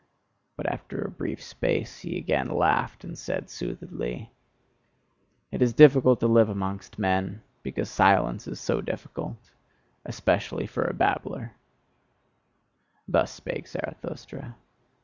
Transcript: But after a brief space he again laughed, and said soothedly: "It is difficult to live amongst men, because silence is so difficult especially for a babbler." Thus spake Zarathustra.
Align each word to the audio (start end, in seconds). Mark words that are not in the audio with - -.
But 0.57 0.65
after 0.65 1.03
a 1.03 1.11
brief 1.11 1.43
space 1.43 1.99
he 1.99 2.17
again 2.17 2.49
laughed, 2.49 3.03
and 3.03 3.15
said 3.15 3.51
soothedly: 3.51 4.31
"It 5.51 5.61
is 5.61 5.73
difficult 5.73 6.19
to 6.21 6.27
live 6.27 6.49
amongst 6.49 6.97
men, 6.97 7.43
because 7.61 7.87
silence 7.87 8.47
is 8.47 8.59
so 8.59 8.81
difficult 8.81 9.51
especially 10.03 10.65
for 10.65 10.85
a 10.85 10.93
babbler." 10.95 11.51
Thus 13.07 13.31
spake 13.31 13.67
Zarathustra. 13.67 14.55